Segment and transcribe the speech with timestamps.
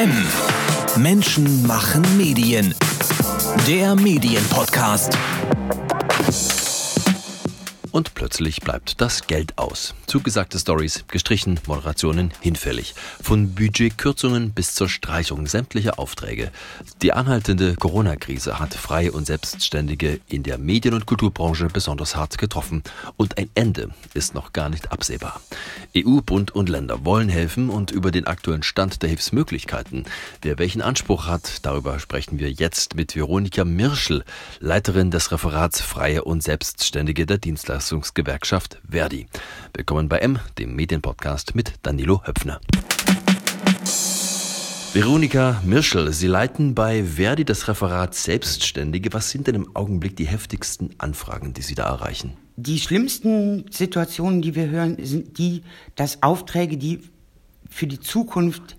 [0.00, 0.26] M.
[0.96, 2.74] Menschen machen Medien.
[3.66, 5.12] Der Medienpodcast.
[7.92, 9.94] Und plötzlich bleibt das Geld aus.
[10.06, 12.94] Zugesagte Stories, gestrichen, Moderationen hinfällig.
[13.20, 16.52] Von Budgetkürzungen bis zur Streichung sämtlicher Aufträge.
[17.02, 22.84] Die anhaltende Corona-Krise hat Freie und Selbstständige in der Medien- und Kulturbranche besonders hart getroffen.
[23.16, 25.40] Und ein Ende ist noch gar nicht absehbar.
[25.96, 30.04] EU, Bund und Länder wollen helfen und über den aktuellen Stand der Hilfsmöglichkeiten.
[30.42, 34.24] Wer welchen Anspruch hat, darüber sprechen wir jetzt mit Veronika Mirschel,
[34.60, 37.79] Leiterin des Referats Freie und Selbstständige der Dienstleistung.
[37.80, 39.26] Niederlassungsgewerkschaft Verdi.
[39.74, 42.60] Willkommen bei M, dem Medienpodcast mit Danilo Höpfner.
[44.92, 49.14] Veronika Mirschel, Sie leiten bei Verdi das Referat Selbstständige.
[49.14, 52.36] Was sind denn im Augenblick die heftigsten Anfragen, die Sie da erreichen?
[52.56, 55.62] Die schlimmsten Situationen, die wir hören, sind die,
[55.94, 57.00] dass Aufträge, die
[57.70, 58.76] für die Zukunft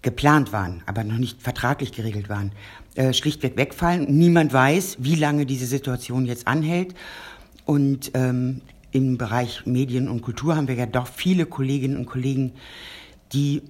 [0.00, 2.52] geplant waren, aber noch nicht vertraglich geregelt waren,
[2.94, 4.06] äh, schlichtweg wegfallen.
[4.08, 6.94] Niemand weiß, wie lange diese Situation jetzt anhält.
[7.64, 12.52] Und ähm, im Bereich Medien und Kultur haben wir ja doch viele Kolleginnen und Kollegen,
[13.32, 13.62] die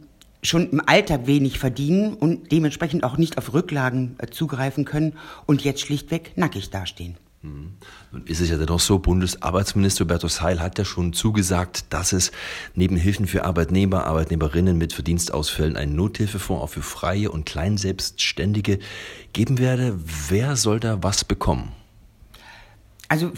[0.42, 5.14] schon im Alter wenig verdienen und dementsprechend auch nicht auf Rücklagen äh, zugreifen können
[5.47, 7.16] und jetzt schlichtweg nackig dastehen.
[7.42, 12.32] Nun ist es ja dennoch so, Bundesarbeitsminister Hubertus Heil hat ja schon zugesagt, dass es
[12.75, 18.78] neben Hilfen für Arbeitnehmer, Arbeitnehmerinnen mit Verdienstausfällen einen Nothilfefonds auch für Freie und Kleinselbstständige
[19.32, 19.98] geben werde.
[20.28, 21.72] Wer soll da was bekommen?
[23.08, 23.32] Also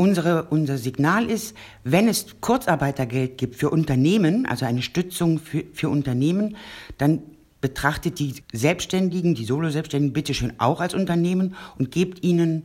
[0.00, 5.90] unsere, unser Signal ist, wenn es Kurzarbeitergeld gibt für Unternehmen, also eine Stützung für, für
[5.90, 6.56] Unternehmen,
[6.96, 7.20] dann
[7.60, 12.64] betrachtet die Selbstständigen, die Solo-Selbstständigen bitte schön auch als Unternehmen und gebt ihnen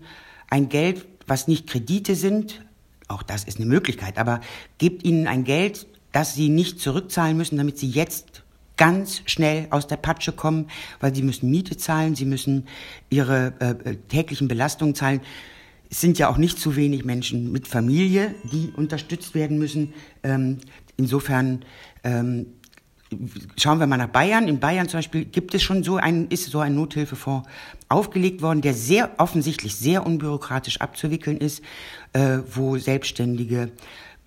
[0.49, 2.61] ein Geld, was nicht Kredite sind,
[3.09, 4.39] auch das ist eine Möglichkeit, aber
[4.77, 8.43] gebt ihnen ein Geld, das sie nicht zurückzahlen müssen, damit sie jetzt
[8.77, 10.67] ganz schnell aus der Patsche kommen,
[11.01, 12.65] weil sie müssen Miete zahlen, sie müssen
[13.09, 15.19] ihre äh, äh täglichen Belastungen zahlen.
[15.89, 19.93] Es sind ja auch nicht zu wenig Menschen mit Familie, die unterstützt werden müssen.
[20.23, 20.57] Ähm,
[20.97, 21.63] insofern
[22.03, 22.47] ähm,
[23.57, 24.47] schauen wir mal nach Bayern.
[24.47, 27.47] In Bayern zum Beispiel gibt es schon so ein, ist so ein Nothilfefonds
[27.89, 31.61] aufgelegt worden, der sehr offensichtlich sehr unbürokratisch abzuwickeln ist,
[32.13, 33.71] äh, wo Selbstständige,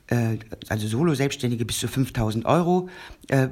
[0.08, 0.38] äh,
[0.68, 2.88] also Solo-Selbstständige bis zu 5000 Euro
[3.28, 3.48] äh,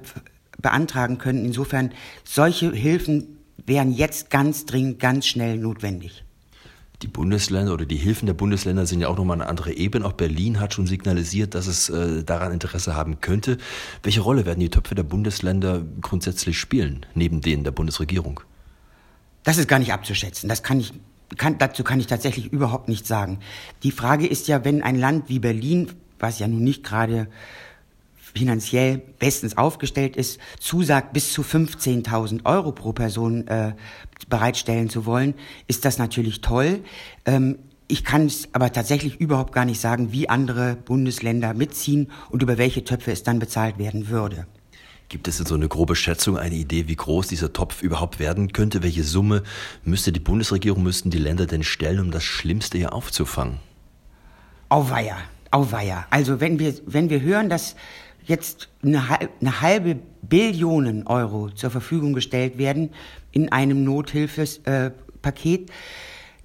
[0.60, 1.44] beantragen können.
[1.44, 1.92] Insofern
[2.25, 6.25] solche Hilfen wären jetzt ganz dringend, ganz schnell notwendig.
[7.02, 10.06] Die Bundesländer oder die Hilfen der Bundesländer sind ja auch nochmal eine andere Ebene.
[10.06, 13.58] Auch Berlin hat schon signalisiert, dass es äh, daran Interesse haben könnte.
[14.02, 18.40] Welche Rolle werden die Töpfe der Bundesländer grundsätzlich spielen, neben denen der Bundesregierung?
[19.42, 20.48] Das ist gar nicht abzuschätzen.
[20.48, 20.94] Das kann ich,
[21.36, 23.40] kann, dazu kann ich tatsächlich überhaupt nichts sagen.
[23.82, 27.28] Die Frage ist ja, wenn ein Land wie Berlin, was ja nun nicht gerade
[28.36, 33.74] finanziell bestens aufgestellt ist, zusagt, bis zu 15.000 Euro pro Person äh,
[34.28, 35.34] bereitstellen zu wollen,
[35.66, 36.80] ist das natürlich toll.
[37.25, 37.58] Ähm,
[37.88, 42.58] ich kann es aber tatsächlich überhaupt gar nicht sagen, wie andere Bundesländer mitziehen und über
[42.58, 44.46] welche Töpfe es dann bezahlt werden würde.
[45.08, 48.52] Gibt es denn so eine grobe Schätzung, eine Idee, wie groß dieser Topf überhaupt werden
[48.52, 48.82] könnte?
[48.82, 49.44] Welche Summe
[49.84, 53.58] müsste die Bundesregierung, müssten die Länder denn stellen, um das Schlimmste hier aufzufangen?
[54.69, 55.16] Auweia,
[55.52, 56.06] auweia.
[56.10, 57.76] Also wenn wir, wenn wir hören, dass
[58.26, 59.03] jetzt eine,
[59.41, 62.91] eine halbe Billionen Euro zur Verfügung gestellt werden
[63.32, 65.72] in einem Nothilfespaket, äh,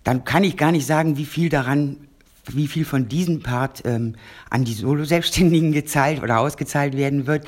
[0.04, 2.08] dann kann ich gar nicht sagen, wie viel daran
[2.56, 4.16] wie viel von diesem Part ähm,
[4.50, 7.46] an die Solo-Selbstständigen gezahlt oder ausgezahlt werden wird.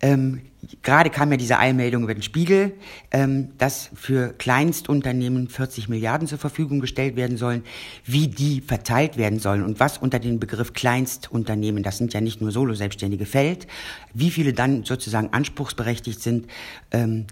[0.00, 0.42] Ähm,
[0.82, 2.72] gerade kam ja diese Eilmeldung über den Spiegel,
[3.10, 7.64] ähm, dass für Kleinstunternehmen 40 Milliarden zur Verfügung gestellt werden sollen,
[8.04, 12.40] wie die verteilt werden sollen und was unter den Begriff Kleinstunternehmen, das sind ja nicht
[12.40, 13.66] nur Solo-Selbstständige, fällt,
[14.14, 16.46] wie viele dann sozusagen anspruchsberechtigt sind,
[16.90, 17.26] ähm,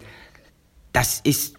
[0.92, 1.56] das ist,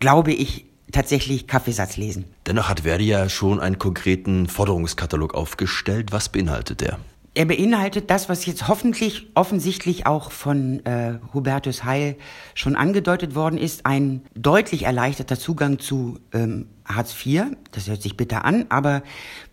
[0.00, 2.24] glaube ich, tatsächlich Kaffeesatz lesen.
[2.46, 6.12] Dennoch hat Verdi ja schon einen konkreten Forderungskatalog aufgestellt.
[6.12, 6.98] Was beinhaltet der?
[7.36, 12.16] Er beinhaltet das, was jetzt hoffentlich offensichtlich auch von äh, Hubertus Heil
[12.54, 17.42] schon angedeutet worden ist, ein deutlich erleichterter Zugang zu ähm, Hartz IV.
[17.72, 19.02] Das hört sich bitter an, aber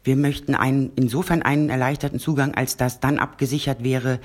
[0.06, 4.22] wir möchten einen, insofern einen erleichterten Zugang, als das dann abgesichert wäre,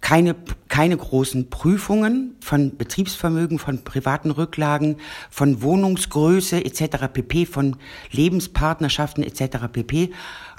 [0.00, 0.34] keine,
[0.68, 4.96] keine großen Prüfungen von Betriebsvermögen, von privaten Rücklagen,
[5.30, 7.08] von Wohnungsgröße etc.
[7.12, 7.76] pp, von
[8.10, 9.68] Lebenspartnerschaften etc.
[9.70, 10.10] pp,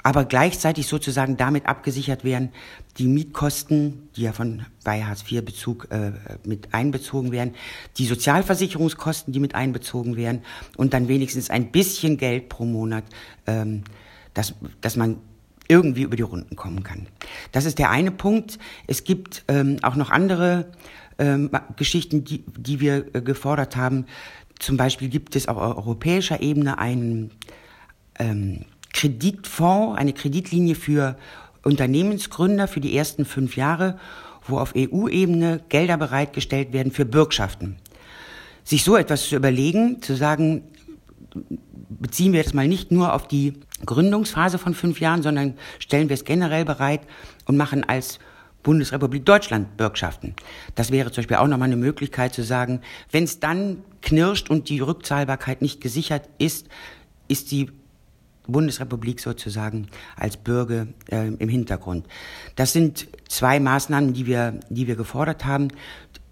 [0.02, 2.50] aber gleichzeitig sozusagen damit abgesichert werden,
[2.98, 6.12] die Mietkosten, die ja von bei Hartz-IV-Bezug äh,
[6.44, 7.54] mit einbezogen werden,
[7.98, 10.42] die Sozialversicherungskosten, die mit einbezogen werden
[10.76, 13.04] und dann wenigstens ein bisschen Geld pro Monat,
[13.46, 13.84] ähm,
[14.34, 15.18] dass, dass man
[15.72, 17.06] irgendwie über die Runden kommen kann.
[17.50, 18.58] Das ist der eine Punkt.
[18.86, 20.70] Es gibt ähm, auch noch andere
[21.18, 24.04] ähm, Geschichten, die, die wir äh, gefordert haben.
[24.58, 27.30] Zum Beispiel gibt es auf europäischer Ebene einen
[28.18, 31.16] ähm, Kreditfonds, eine Kreditlinie für
[31.62, 33.98] Unternehmensgründer für die ersten fünf Jahre,
[34.46, 37.76] wo auf EU-Ebene Gelder bereitgestellt werden für Bürgschaften.
[38.64, 40.64] Sich so etwas zu überlegen, zu sagen,
[42.02, 43.54] beziehen wir das mal nicht nur auf die
[43.86, 47.00] Gründungsphase von fünf Jahren, sondern stellen wir es generell bereit
[47.46, 48.18] und machen als
[48.62, 50.34] Bundesrepublik Deutschland Bürgschaften.
[50.74, 54.68] Das wäre zum Beispiel auch nochmal eine Möglichkeit zu sagen, wenn es dann knirscht und
[54.68, 56.68] die Rückzahlbarkeit nicht gesichert ist,
[57.28, 57.70] ist die
[58.46, 62.06] Bundesrepublik sozusagen als Bürger äh, im Hintergrund.
[62.56, 65.68] Das sind zwei Maßnahmen, die wir, die wir gefordert haben.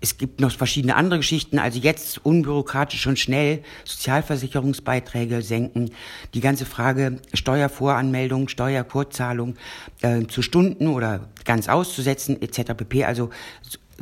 [0.02, 1.58] Es gibt noch verschiedene andere Geschichten.
[1.58, 5.90] Also jetzt unbürokratisch und schnell Sozialversicherungsbeiträge senken.
[6.32, 9.56] Die ganze Frage Steuervoranmeldung, Steuerkurzzahlung
[10.00, 12.74] äh, zu Stunden oder ganz auszusetzen etc.
[12.74, 13.04] pp.
[13.04, 13.30] Also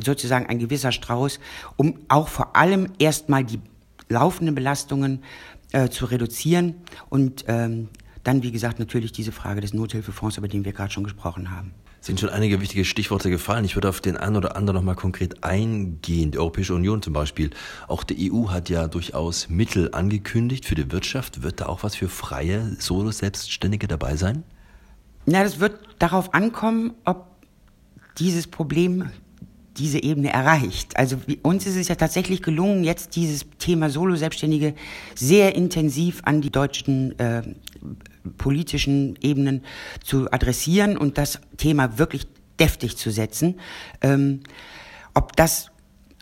[0.01, 1.39] sozusagen ein gewisser Strauß,
[1.75, 3.59] um auch vor allem erstmal die
[4.07, 5.23] laufenden Belastungen
[5.71, 6.75] äh, zu reduzieren
[7.09, 7.89] und ähm,
[8.23, 11.73] dann, wie gesagt, natürlich diese Frage des Nothilfefonds, über den wir gerade schon gesprochen haben.
[12.01, 13.65] Sind schon einige wichtige Stichworte gefallen.
[13.65, 16.31] Ich würde auf den einen oder anderen nochmal konkret eingehen.
[16.31, 17.49] Die Europäische Union zum Beispiel.
[17.87, 21.43] Auch die EU hat ja durchaus Mittel angekündigt für die Wirtschaft.
[21.43, 24.43] Wird da auch was für freie Solo-Selbstständige dabei sein?
[25.25, 27.27] Na, das wird darauf ankommen, ob
[28.17, 29.09] dieses Problem
[29.79, 30.97] diese Ebene erreicht.
[30.97, 34.75] Also uns ist es ja tatsächlich gelungen, jetzt dieses Thema Solo-Selbstständige
[35.15, 37.41] sehr intensiv an die deutschen äh,
[38.37, 39.63] politischen Ebenen
[40.03, 42.27] zu adressieren und das Thema wirklich
[42.59, 43.59] deftig zu setzen.
[44.01, 44.41] Ähm,
[45.13, 45.71] ob das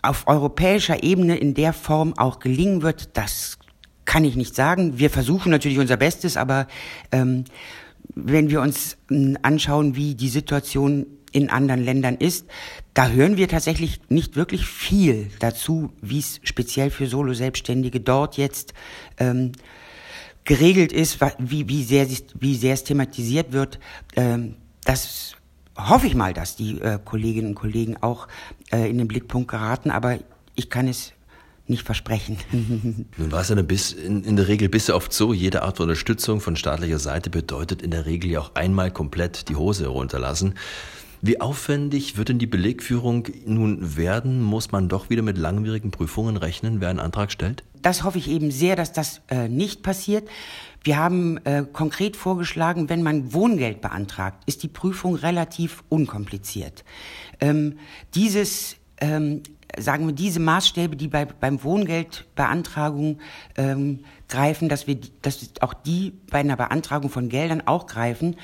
[0.02, 3.58] auf europäischer Ebene in der Form auch gelingen wird, das
[4.04, 4.98] kann ich nicht sagen.
[4.98, 6.66] Wir versuchen natürlich unser Bestes, aber
[7.12, 7.44] ähm,
[8.14, 8.96] wenn wir uns
[9.42, 12.46] anschauen, wie die Situation in anderen Ländern ist,
[12.94, 18.74] da hören wir tatsächlich nicht wirklich viel dazu, wie es speziell für Solo-Selbstständige dort jetzt
[19.18, 19.52] ähm,
[20.44, 22.06] geregelt ist, wie, wie, sehr,
[22.38, 23.78] wie sehr es thematisiert wird.
[24.16, 25.36] Ähm, das
[25.76, 28.28] hoffe ich mal, dass die äh, Kolleginnen und Kollegen auch
[28.72, 30.18] äh, in den Blickpunkt geraten, aber
[30.54, 31.12] ich kann es
[31.68, 32.38] nicht versprechen.
[33.16, 35.84] Nun war es ja bis, in, in, der Regel bisher oft so, jede Art von
[35.84, 40.54] Unterstützung von staatlicher Seite bedeutet in der Regel ja auch einmal komplett die Hose runterlassen.
[41.20, 44.42] Wie aufwendig wird denn die Belegführung nun werden?
[44.42, 47.64] Muss man doch wieder mit langwierigen Prüfungen rechnen, wer einen Antrag stellt?
[47.82, 50.28] Das hoffe ich eben sehr, dass das äh, nicht passiert.
[50.82, 56.84] Wir haben äh, konkret vorgeschlagen, wenn man Wohngeld beantragt, ist die Prüfung relativ unkompliziert.
[57.40, 57.78] Ähm,
[58.14, 59.42] dieses ähm,
[59.76, 63.18] sagen wir, diese Maßstäbe, die bei, beim Wohngeldbeantragung
[63.56, 68.36] ähm, greifen, dass wir, dass auch die bei einer Beantragung von Geldern auch greifen,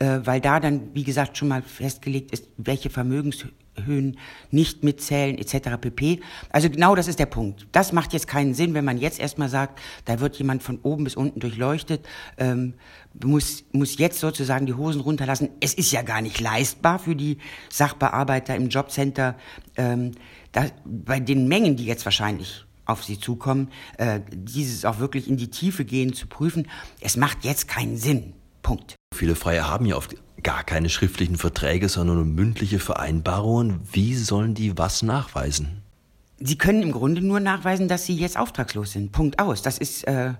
[0.00, 4.16] äh, weil da dann, wie gesagt, schon mal festgelegt ist, welche Vermögenshöhen
[4.50, 5.76] nicht mitzählen etc.
[5.78, 6.20] pp.
[6.48, 7.66] Also genau das ist der Punkt.
[7.72, 11.04] Das macht jetzt keinen Sinn, wenn man jetzt erstmal sagt, da wird jemand von oben
[11.04, 12.06] bis unten durchleuchtet,
[12.38, 12.74] ähm,
[13.22, 15.50] muss, muss jetzt sozusagen die Hosen runterlassen.
[15.60, 17.36] Es ist ja gar nicht leistbar für die
[17.68, 19.36] Sachbearbeiter im Jobcenter,
[19.76, 20.12] ähm,
[20.52, 23.68] da, bei den Mengen, die jetzt wahrscheinlich auf sie zukommen,
[23.98, 26.68] äh, dieses auch wirklich in die Tiefe gehen zu prüfen.
[27.00, 28.32] Es macht jetzt keinen Sinn.
[28.62, 28.99] Punkt.
[29.14, 33.80] Viele Freie haben ja oft gar keine schriftlichen Verträge, sondern nur mündliche Vereinbarungen.
[33.92, 35.82] Wie sollen die was nachweisen?
[36.38, 39.12] Sie können im Grunde nur nachweisen, dass sie jetzt auftragslos sind.
[39.12, 39.60] Punkt aus.
[39.60, 40.32] Das ist äh,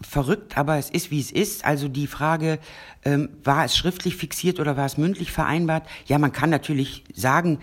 [0.00, 1.64] verrückt, aber es ist, wie es ist.
[1.64, 2.60] Also die Frage,
[3.04, 5.88] ähm, war es schriftlich fixiert oder war es mündlich vereinbart?
[6.06, 7.58] Ja, man kann natürlich sagen,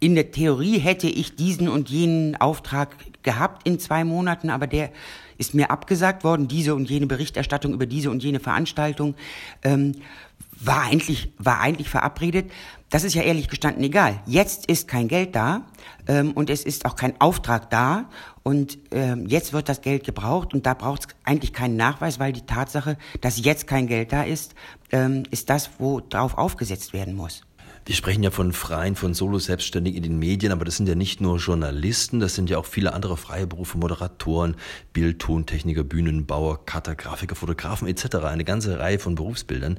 [0.00, 4.90] in der Theorie hätte ich diesen und jenen Auftrag gehabt in zwei Monaten, aber der
[5.38, 9.14] ist mir abgesagt worden, diese und jene Berichterstattung über diese und jene Veranstaltung
[9.62, 9.94] ähm,
[10.60, 12.50] war eigentlich war eigentlich verabredet.
[12.90, 14.20] Das ist ja ehrlich gestanden egal.
[14.26, 15.62] Jetzt ist kein Geld da
[16.06, 18.08] ähm, und es ist auch kein Auftrag da
[18.42, 22.32] und ähm, jetzt wird das Geld gebraucht und da braucht es eigentlich keinen Nachweis, weil
[22.32, 24.54] die Tatsache, dass jetzt kein Geld da ist,
[24.90, 27.42] ähm, ist das, wo drauf aufgesetzt werden muss.
[27.88, 31.22] Wir sprechen ja von Freien, von Solo-Selbstständigen in den Medien, aber das sind ja nicht
[31.22, 34.56] nur Journalisten, das sind ja auch viele andere freie Berufe, Moderatoren,
[34.92, 38.16] Bild, Tontechniker, Bühnenbauer, Cutter, Grafiker, Fotografen etc.
[38.16, 39.78] Eine ganze Reihe von Berufsbildern.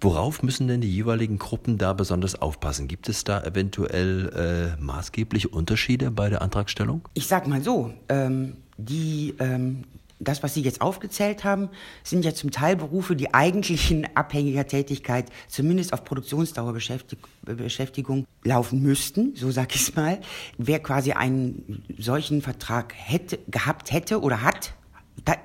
[0.00, 2.86] Worauf müssen denn die jeweiligen Gruppen da besonders aufpassen?
[2.86, 7.08] Gibt es da eventuell äh, maßgebliche Unterschiede bei der Antragstellung?
[7.14, 9.82] Ich sag mal so, ähm, die ähm,
[10.20, 11.70] das, was Sie jetzt aufgezählt haben,
[12.04, 19.34] sind ja zum Teil Berufe, die eigentlich in abhängiger Tätigkeit, zumindest auf Produktionsdauerbeschäftigung, laufen müssten,
[19.34, 20.20] so sag ich mal.
[20.58, 24.74] Wer quasi einen solchen Vertrag hätte, gehabt hätte oder hat,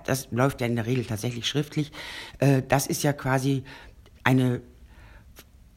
[0.05, 1.91] das läuft ja in der Regel tatsächlich schriftlich,
[2.39, 3.63] äh, das ist ja quasi
[4.23, 4.61] eine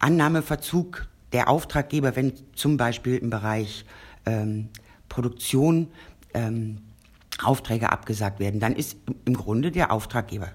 [0.00, 3.84] Annahmeverzug der Auftraggeber, wenn zum Beispiel im Bereich
[4.26, 4.70] ähm,
[5.08, 5.88] Produktion
[6.34, 6.78] ähm,
[7.42, 10.48] Aufträge abgesagt werden, dann ist im Grunde der Auftraggeber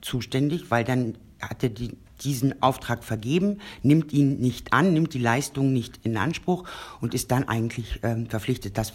[0.00, 5.18] zuständig, weil dann hat er die, diesen Auftrag vergeben, nimmt ihn nicht an, nimmt die
[5.18, 6.64] Leistung nicht in Anspruch
[7.00, 8.92] und ist dann eigentlich ähm, verpflichtet, das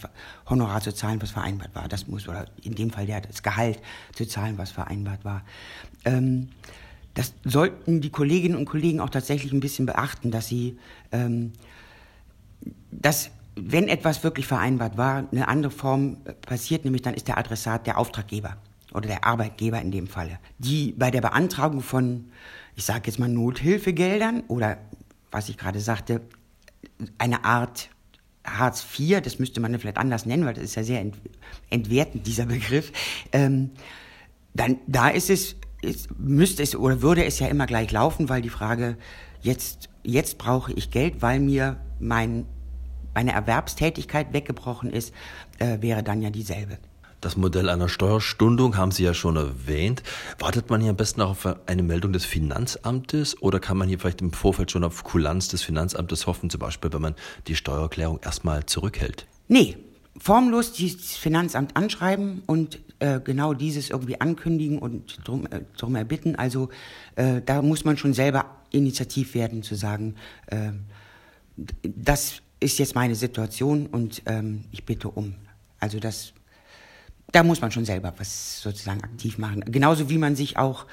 [0.48, 1.88] Honorar zu zahlen, was vereinbart war.
[1.88, 3.80] Das muss, oder in dem Fall der, das Gehalt
[4.14, 5.44] zu zahlen, was vereinbart war.
[6.04, 6.50] Ähm,
[7.14, 10.78] das sollten die Kolleginnen und Kollegen auch tatsächlich ein bisschen beachten, dass sie,
[11.12, 11.52] ähm,
[12.90, 17.86] dass wenn etwas wirklich vereinbart war, eine andere Form passiert, nämlich dann ist der Adressat
[17.86, 18.56] der Auftraggeber
[18.92, 22.26] oder der Arbeitgeber in dem Falle, die bei der Beantragung von,
[22.76, 24.78] ich sage jetzt mal Nothilfegeldern oder
[25.30, 26.20] was ich gerade sagte,
[27.18, 27.88] eine Art
[28.44, 31.04] Hartz IV, das müsste man vielleicht anders nennen, weil das ist ja sehr
[31.70, 32.92] entwertend, dieser Begriff,
[33.32, 33.70] ähm,
[34.54, 38.42] dann da ist es, ist, müsste es oder würde es ja immer gleich laufen, weil
[38.42, 38.96] die Frage,
[39.40, 42.46] jetzt, jetzt brauche ich Geld, weil mir mein
[43.16, 45.12] meine Erwerbstätigkeit weggebrochen ist,
[45.58, 46.78] äh, wäre dann ja dieselbe.
[47.22, 50.02] Das Modell einer Steuerstundung haben Sie ja schon erwähnt.
[50.38, 54.20] Wartet man hier am besten auf eine Meldung des Finanzamtes oder kann man hier vielleicht
[54.20, 57.14] im Vorfeld schon auf Kulanz des Finanzamtes hoffen, zum Beispiel, wenn man
[57.46, 59.26] die Steuererklärung erstmal zurückhält?
[59.48, 59.78] Nee,
[60.18, 66.36] formlos das Finanzamt anschreiben und äh, genau dieses irgendwie ankündigen und drum, äh, drum erbitten.
[66.36, 66.68] Also
[67.16, 70.16] äh, da muss man schon selber initiativ werden, zu sagen,
[70.48, 70.72] äh,
[71.82, 75.34] das ist jetzt meine Situation und ähm, ich bitte um.
[75.78, 76.32] Also das,
[77.32, 79.64] da muss man schon selber was sozusagen aktiv machen.
[79.66, 80.86] Genauso wie man sich auch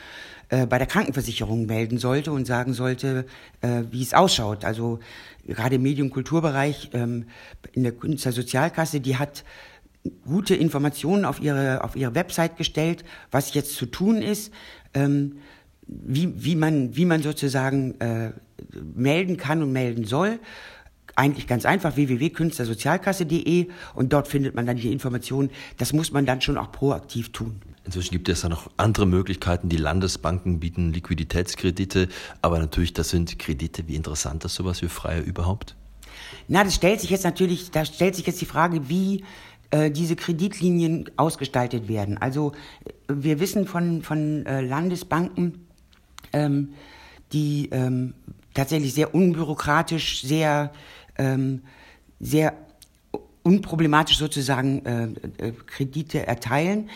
[0.50, 3.26] äh, bei der Krankenversicherung melden sollte und sagen sollte,
[3.62, 4.66] äh, wie es ausschaut.
[4.66, 5.00] Also
[5.46, 7.28] gerade im Medium- Kulturbereich ähm,
[7.72, 9.46] in der Künstlersozialkasse, die hat
[10.26, 14.52] gute Informationen auf ihre auf ihre Website gestellt, was jetzt zu tun ist.
[14.94, 15.38] Ähm,
[15.88, 18.32] wie, wie, man, wie man sozusagen äh,
[18.96, 20.40] melden kann und melden soll
[21.16, 25.52] eigentlich ganz einfach www.künstlersozialkasse.de und dort findet man dann die Informationen.
[25.78, 27.62] Das muss man dann schon auch proaktiv tun.
[27.86, 29.70] Inzwischen gibt es ja noch andere Möglichkeiten.
[29.70, 32.08] Die Landesbanken bieten Liquiditätskredite,
[32.42, 33.88] aber natürlich, das sind Kredite.
[33.88, 35.76] Wie interessant ist sowas für Freie überhaupt?
[36.48, 39.24] Na, das stellt sich jetzt natürlich, da stellt sich jetzt die Frage, wie
[39.72, 42.18] äh, diese Kreditlinien ausgestaltet werden.
[42.18, 42.54] Also
[43.08, 45.68] wir wissen von, von äh, Landesbanken,
[46.32, 46.70] ähm,
[47.34, 48.14] die ähm,
[48.54, 50.72] tatsächlich sehr unbürokratisch, sehr
[51.18, 51.62] ähm,
[52.20, 52.54] sehr
[53.44, 56.90] unproblematisch sozusagen äh, äh, Kredite erteilen.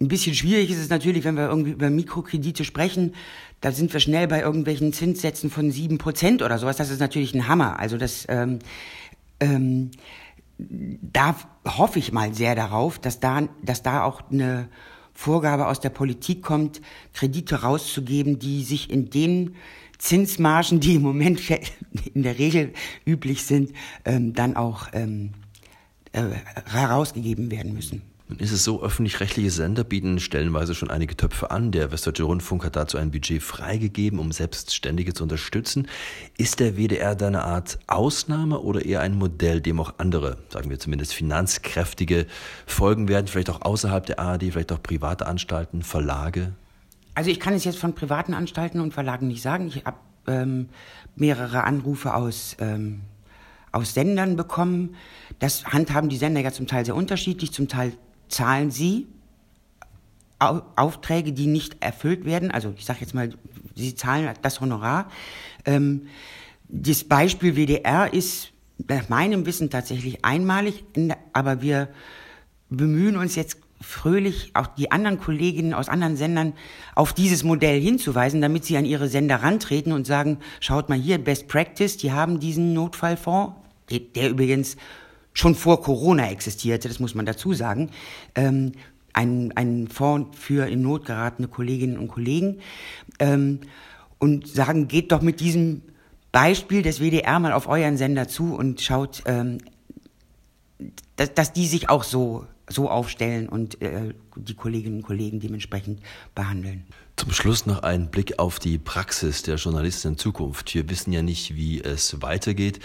[0.00, 3.14] Ein bisschen schwierig ist es natürlich, wenn wir irgendwie über Mikrokredite sprechen.
[3.60, 6.76] Da sind wir schnell bei irgendwelchen Zinssätzen von sieben Prozent oder sowas.
[6.76, 7.78] Das ist natürlich ein Hammer.
[7.78, 8.58] Also das, ähm,
[9.40, 9.90] ähm,
[10.58, 14.68] da hoffe ich mal sehr darauf, dass da, dass da auch eine
[15.14, 16.82] Vorgabe aus der Politik kommt,
[17.14, 19.56] Kredite rauszugeben, die sich in den
[19.98, 21.40] Zinsmargen, die im Moment
[22.14, 22.72] in der Regel
[23.06, 23.72] üblich sind,
[24.04, 25.32] ähm, dann auch ähm,
[26.12, 26.22] äh,
[26.66, 28.02] herausgegeben werden müssen.
[28.28, 31.70] Nun ist es so, öffentlich-rechtliche Sender bieten stellenweise schon einige Töpfe an.
[31.70, 35.86] Der Westdeutsche Rundfunk hat dazu ein Budget freigegeben, um Selbstständige zu unterstützen.
[36.36, 40.70] Ist der WDR da eine Art Ausnahme oder eher ein Modell, dem auch andere, sagen
[40.70, 42.26] wir zumindest finanzkräftige,
[42.66, 43.28] folgen werden?
[43.28, 46.52] Vielleicht auch außerhalb der ARD, vielleicht auch private Anstalten, Verlage?
[47.16, 49.68] Also ich kann es jetzt von privaten Anstalten und Verlagen nicht sagen.
[49.68, 49.96] Ich habe
[50.26, 50.68] ähm,
[51.14, 53.00] mehrere Anrufe aus, ähm,
[53.72, 54.96] aus Sendern bekommen.
[55.38, 57.52] Das handhaben die Sender ja zum Teil sehr unterschiedlich.
[57.52, 57.94] Zum Teil
[58.28, 59.06] zahlen sie
[60.38, 62.50] Au Aufträge, die nicht erfüllt werden.
[62.50, 63.32] Also ich sage jetzt mal,
[63.74, 65.10] sie zahlen das Honorar.
[65.64, 66.08] Ähm,
[66.68, 68.52] das Beispiel WDR ist
[68.88, 70.84] nach meinem Wissen tatsächlich einmalig,
[71.32, 71.88] aber wir
[72.68, 76.54] bemühen uns jetzt fröhlich auch die anderen Kolleginnen aus anderen Sendern
[76.94, 81.18] auf dieses Modell hinzuweisen, damit sie an ihre Sender rantreten und sagen, schaut mal hier,
[81.18, 83.54] Best Practice, die haben diesen Notfallfonds,
[83.90, 84.76] der, der übrigens
[85.34, 87.90] schon vor Corona existierte, das muss man dazu sagen,
[88.34, 88.72] ähm,
[89.12, 92.60] ein, ein Fonds für in Not geratene Kolleginnen und Kollegen
[93.18, 93.60] ähm,
[94.18, 95.82] und sagen, geht doch mit diesem
[96.32, 99.58] Beispiel des WDR mal auf euren Sender zu und schaut, ähm,
[101.16, 106.00] dass, dass die sich auch so so aufstellen und äh, die Kolleginnen und Kollegen dementsprechend
[106.34, 106.84] behandeln.
[107.16, 110.74] Zum Schluss noch ein Blick auf die Praxis der Journalisten in Zukunft.
[110.74, 112.80] Wir wissen ja nicht, wie es weitergeht.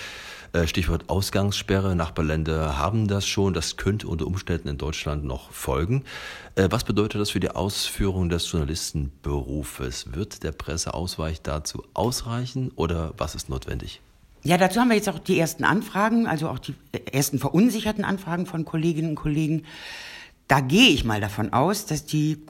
[0.53, 1.95] Äh, Stichwort Ausgangssperre.
[1.95, 3.53] Nachbarländer haben das schon.
[3.53, 6.03] Das könnte unter Umständen in Deutschland noch folgen.
[6.55, 10.13] Äh, was bedeutet das für die Ausführung des Journalistenberufes?
[10.13, 14.01] Wird der Presseausweich dazu ausreichen oder was ist notwendig?
[14.43, 16.73] Ja, dazu haben wir jetzt auch die ersten Anfragen, also auch die
[17.11, 19.63] ersten verunsicherten Anfragen von Kolleginnen und Kollegen.
[20.47, 22.43] Da gehe ich mal davon aus, dass die,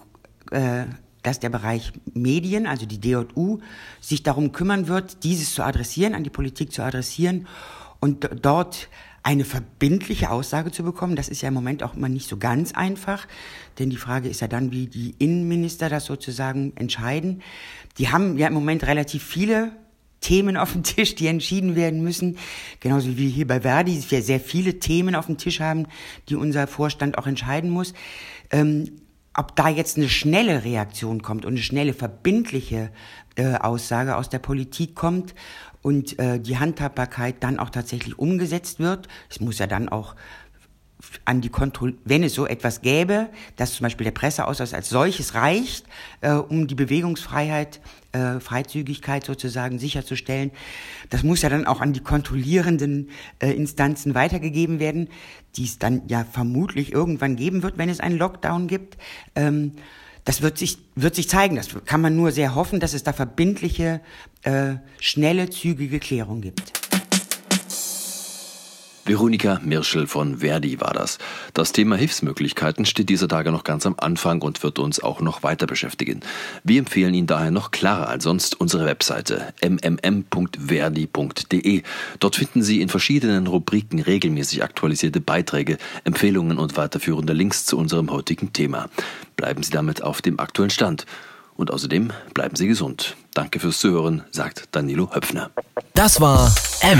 [0.52, 0.86] äh,
[1.22, 3.60] dass der Bereich Medien, also die DJU,
[4.00, 7.48] sich darum kümmern wird, dieses zu adressieren, an die Politik zu adressieren
[8.00, 8.88] und dort
[9.24, 11.16] eine verbindliche Aussage zu bekommen.
[11.16, 13.28] Das ist ja im Moment auch immer nicht so ganz einfach,
[13.80, 17.44] denn die Frage ist ja dann, wie die Innenminister das sozusagen entscheiden.
[17.98, 19.74] Die haben ja im Moment relativ viele
[20.22, 22.38] Themen auf dem Tisch, die entschieden werden müssen.
[22.80, 25.88] Genauso wie hier bei Verdi wir sehr viele Themen auf dem Tisch haben,
[26.30, 27.94] die unser Vorstand auch entscheiden muss.
[28.51, 29.01] Ähm,
[29.36, 32.92] ob da jetzt eine schnelle Reaktion kommt und eine schnelle verbindliche
[33.36, 35.34] äh, Aussage aus der Politik kommt
[35.82, 39.08] und äh, die Handhabbarkeit dann auch tatsächlich umgesetzt wird.
[39.30, 40.16] Es muss ja dann auch
[41.25, 45.34] an die Kontrolle, wenn es so etwas gäbe, dass zum Beispiel der Presseausweis als solches
[45.34, 45.86] reicht,
[46.22, 50.51] äh, um die Bewegungsfreiheit, äh, Freizügigkeit sozusagen sicherzustellen.
[51.10, 55.10] Das muss ja dann auch an die kontrollierenden äh, Instanzen weitergegeben werden,
[55.56, 58.98] die es dann ja vermutlich irgendwann geben wird, wenn es einen Lockdown gibt.
[59.36, 59.74] Ähm,
[60.25, 61.56] das wird sich, wird sich zeigen.
[61.56, 64.01] Das kann man nur sehr hoffen, dass es da verbindliche,
[64.44, 66.81] äh, schnelle, zügige Klärung gibt.
[69.05, 71.17] Veronika Mirschel von Verdi war das.
[71.53, 75.43] Das Thema Hilfsmöglichkeiten steht dieser Tage noch ganz am Anfang und wird uns auch noch
[75.43, 76.22] weiter beschäftigen.
[76.63, 80.22] Wir empfehlen Ihnen daher noch klarer als sonst unsere Webseite mmm.verdi.de.
[82.20, 88.12] Dort finden Sie in verschiedenen Rubriken regelmäßig aktualisierte Beiträge, Empfehlungen und weiterführende Links zu unserem
[88.12, 88.89] heutigen Thema.
[89.36, 91.05] Bleiben Sie damit auf dem aktuellen Stand.
[91.55, 93.15] Und außerdem bleiben Sie gesund.
[93.34, 95.51] Danke fürs Zuhören, sagt Danilo Höpfner.
[95.93, 97.00] Das war M.